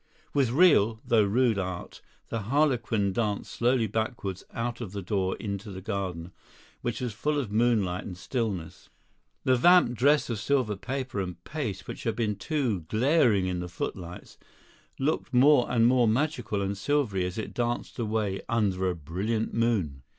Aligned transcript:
With 0.33 0.49
real 0.49 0.99
though 1.05 1.25
rude 1.25 1.59
art, 1.59 2.01
the 2.29 2.39
harlequin 2.49 3.13
danced 3.13 3.51
slowly 3.51 3.85
backwards 3.85 4.43
out 4.51 4.81
of 4.81 4.93
the 4.93 5.01
door 5.03 5.35
into 5.35 5.69
the 5.69 5.79
garden, 5.79 6.31
which 6.81 7.01
was 7.01 7.13
full 7.13 7.37
of 7.37 7.51
moonlight 7.51 8.03
and 8.03 8.17
stillness. 8.17 8.89
The 9.43 9.55
vamped 9.55 9.93
dress 9.93 10.27
of 10.31 10.39
silver 10.39 10.75
paper 10.75 11.19
and 11.21 11.43
paste, 11.43 11.87
which 11.87 12.01
had 12.05 12.15
been 12.15 12.35
too 12.35 12.79
glaring 12.87 13.45
in 13.45 13.59
the 13.59 13.69
footlights, 13.69 14.39
looked 14.97 15.35
more 15.35 15.69
and 15.71 15.85
more 15.85 16.07
magical 16.07 16.63
and 16.63 16.75
silvery 16.75 17.23
as 17.23 17.37
it 17.37 17.53
danced 17.53 17.99
away 17.99 18.41
under 18.49 18.89
a 18.89 18.95
brilliant 18.95 19.53
moon. 19.53 20.01